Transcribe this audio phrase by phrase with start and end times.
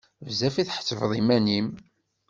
[0.25, 1.67] Bezzaf i tḥettbeḍ iman-im!